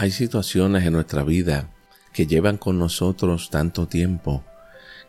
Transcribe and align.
Hay 0.00 0.12
situaciones 0.12 0.86
en 0.86 0.94
nuestra 0.94 1.24
vida 1.24 1.68
que 2.14 2.26
llevan 2.26 2.56
con 2.56 2.78
nosotros 2.78 3.50
tanto 3.50 3.86
tiempo 3.86 4.42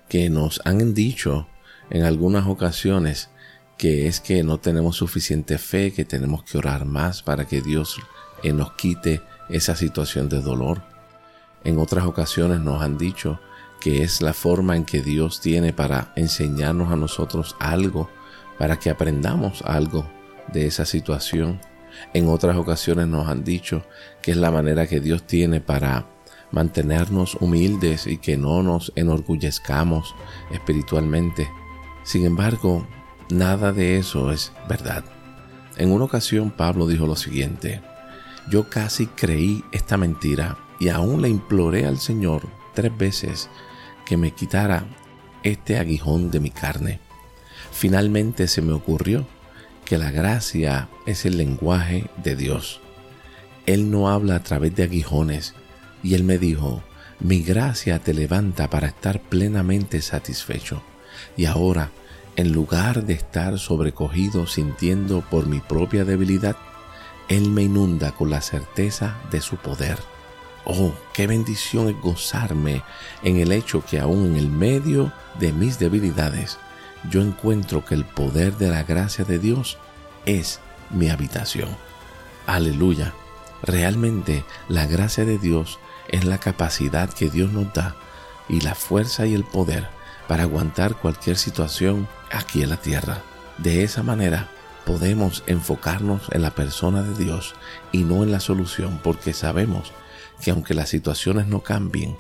que 0.09 0.29
nos 0.29 0.59
han 0.65 0.93
dicho 0.93 1.47
en 1.89 2.03
algunas 2.03 2.45
ocasiones 2.45 3.29
que 3.77 4.07
es 4.07 4.19
que 4.19 4.43
no 4.43 4.57
tenemos 4.57 4.97
suficiente 4.97 5.57
fe, 5.59 5.93
que 5.93 6.03
tenemos 6.03 6.43
que 6.43 6.57
orar 6.57 6.83
más 6.83 7.23
para 7.23 7.47
que 7.47 7.61
Dios 7.61 8.01
eh, 8.43 8.51
nos 8.51 8.73
quite 8.73 9.21
esa 9.47 9.77
situación 9.77 10.27
de 10.27 10.41
dolor. 10.41 10.83
En 11.63 11.79
otras 11.79 12.03
ocasiones 12.05 12.59
nos 12.59 12.81
han 12.81 12.97
dicho 12.97 13.39
que 13.79 14.03
es 14.03 14.21
la 14.21 14.33
forma 14.33 14.75
en 14.75 14.83
que 14.83 15.01
Dios 15.01 15.39
tiene 15.39 15.71
para 15.71 16.11
enseñarnos 16.17 16.91
a 16.91 16.97
nosotros 16.97 17.55
algo, 17.61 18.09
para 18.57 18.77
que 18.77 18.89
aprendamos 18.89 19.61
algo 19.61 20.05
de 20.51 20.67
esa 20.67 20.83
situación. 20.83 21.61
En 22.13 22.27
otras 22.27 22.57
ocasiones 22.57 23.07
nos 23.07 23.27
han 23.27 23.43
dicho 23.43 23.83
que 24.21 24.31
es 24.31 24.37
la 24.37 24.51
manera 24.51 24.87
que 24.87 24.99
Dios 24.99 25.25
tiene 25.27 25.61
para 25.61 26.07
mantenernos 26.51 27.35
humildes 27.35 28.07
y 28.07 28.17
que 28.17 28.37
no 28.37 28.61
nos 28.61 28.91
enorgullezcamos 28.95 30.15
espiritualmente. 30.51 31.49
Sin 32.03 32.25
embargo, 32.25 32.87
nada 33.29 33.71
de 33.71 33.97
eso 33.97 34.31
es 34.31 34.51
verdad. 34.67 35.03
En 35.77 35.91
una 35.91 36.05
ocasión 36.05 36.51
Pablo 36.51 36.87
dijo 36.87 37.07
lo 37.07 37.15
siguiente, 37.15 37.81
yo 38.49 38.69
casi 38.69 39.07
creí 39.07 39.63
esta 39.71 39.97
mentira 39.97 40.57
y 40.79 40.89
aún 40.89 41.21
le 41.21 41.29
imploré 41.29 41.85
al 41.85 41.99
Señor 41.99 42.47
tres 42.73 42.95
veces 42.97 43.49
que 44.05 44.17
me 44.17 44.31
quitara 44.31 44.85
este 45.43 45.77
aguijón 45.77 46.31
de 46.31 46.39
mi 46.39 46.49
carne. 46.49 46.99
Finalmente 47.71 48.47
se 48.47 48.61
me 48.61 48.73
ocurrió 48.73 49.25
que 49.91 49.97
la 49.97 50.09
gracia 50.09 50.87
es 51.05 51.25
el 51.25 51.35
lenguaje 51.35 52.09
de 52.23 52.37
Dios. 52.37 52.79
Él 53.65 53.91
no 53.91 54.07
habla 54.07 54.37
a 54.37 54.39
través 54.41 54.73
de 54.73 54.83
aguijones 54.83 55.53
y 56.01 56.13
él 56.13 56.23
me 56.23 56.37
dijo, 56.37 56.81
mi 57.19 57.43
gracia 57.43 57.99
te 57.99 58.13
levanta 58.13 58.69
para 58.69 58.87
estar 58.87 59.19
plenamente 59.19 60.01
satisfecho. 60.01 60.81
Y 61.35 61.43
ahora, 61.43 61.91
en 62.37 62.53
lugar 62.53 63.03
de 63.03 63.11
estar 63.11 63.59
sobrecogido 63.59 64.47
sintiendo 64.47 65.25
por 65.29 65.47
mi 65.47 65.59
propia 65.59 66.05
debilidad, 66.05 66.55
Él 67.27 67.49
me 67.49 67.63
inunda 67.63 68.13
con 68.13 68.29
la 68.29 68.39
certeza 68.39 69.17
de 69.29 69.41
su 69.41 69.57
poder. 69.57 69.97
Oh, 70.63 70.93
qué 71.13 71.27
bendición 71.27 71.89
es 71.89 71.99
gozarme 71.99 72.81
en 73.23 73.41
el 73.41 73.51
hecho 73.51 73.83
que 73.83 73.99
aún 73.99 74.25
en 74.27 74.35
el 74.37 74.47
medio 74.49 75.11
de 75.37 75.51
mis 75.51 75.79
debilidades, 75.79 76.59
yo 77.09 77.21
encuentro 77.21 77.83
que 77.85 77.95
el 77.95 78.05
poder 78.05 78.57
de 78.57 78.69
la 78.69 78.83
gracia 78.83 79.25
de 79.25 79.39
Dios 79.39 79.77
es 80.25 80.59
mi 80.89 81.09
habitación. 81.09 81.69
Aleluya. 82.45 83.13
Realmente 83.63 84.43
la 84.67 84.87
gracia 84.87 85.25
de 85.25 85.37
Dios 85.37 85.79
es 86.07 86.25
la 86.25 86.39
capacidad 86.39 87.09
que 87.09 87.29
Dios 87.29 87.51
nos 87.51 87.73
da 87.73 87.95
y 88.49 88.61
la 88.61 88.75
fuerza 88.75 89.25
y 89.25 89.33
el 89.33 89.43
poder 89.43 89.87
para 90.27 90.43
aguantar 90.43 90.95
cualquier 90.95 91.37
situación 91.37 92.07
aquí 92.31 92.63
en 92.63 92.69
la 92.69 92.77
tierra. 92.77 93.19
De 93.57 93.83
esa 93.83 94.03
manera 94.03 94.49
podemos 94.85 95.43
enfocarnos 95.47 96.23
en 96.31 96.41
la 96.41 96.51
persona 96.51 97.03
de 97.03 97.23
Dios 97.23 97.55
y 97.91 98.03
no 98.03 98.23
en 98.23 98.31
la 98.31 98.39
solución 98.39 98.99
porque 99.03 99.33
sabemos 99.33 99.91
que 100.41 100.51
aunque 100.51 100.73
las 100.73 100.89
situaciones 100.89 101.47
no 101.47 101.61
cambien, 101.61 102.17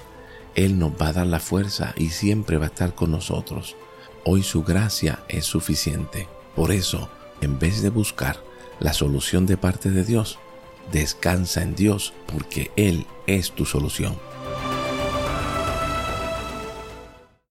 Él 0.55 0.77
nos 0.77 0.91
va 0.91 1.07
a 1.07 1.13
dar 1.13 1.27
la 1.27 1.39
fuerza 1.39 1.93
y 1.97 2.09
siempre 2.09 2.57
va 2.57 2.65
a 2.65 2.69
estar 2.69 2.93
con 2.93 3.11
nosotros. 3.11 3.75
Hoy 4.23 4.43
su 4.43 4.63
gracia 4.63 5.23
es 5.29 5.45
suficiente. 5.45 6.27
Por 6.55 6.71
eso, 6.71 7.09
en 7.41 7.57
vez 7.57 7.81
de 7.81 7.89
buscar 7.89 8.43
la 8.79 8.93
solución 8.93 9.47
de 9.47 9.57
parte 9.57 9.89
de 9.89 10.03
Dios, 10.03 10.37
descansa 10.91 11.63
en 11.63 11.75
Dios 11.75 12.13
porque 12.27 12.71
Él 12.75 13.07
es 13.25 13.51
tu 13.51 13.65
solución. 13.65 14.15